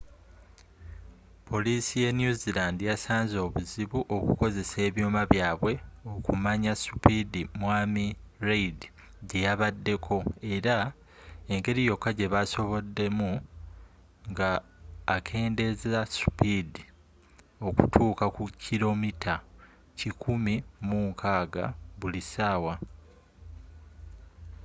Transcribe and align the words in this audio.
polisii 1.49 2.01
ye 2.05 2.09
new 2.19 2.33
zealand 2.41 2.77
yasanzze 2.89 3.37
obuzibu 3.47 3.99
okukozesa 4.17 4.77
ebyuma 4.87 5.21
byabwe 5.31 5.73
okumanyi 6.13 6.69
supidi 6.83 7.41
mwami 7.59 8.05
reid 8.47 8.79
gyeyabaddeko 9.29 10.17
era 10.55 10.75
engeri 11.53 11.81
yoka 11.89 12.09
gyebasoboddemu 12.17 13.31
nga 14.31 14.51
akendezezza 15.15 16.01
supidi 16.17 16.83
okutuka 17.67 18.25
ku 18.35 18.43
kilomita 18.63 19.35
kikumi 19.99 20.55
mu 20.87 20.99
nkagga 21.11 21.65
buli 21.99 22.21
sawa 22.33 22.73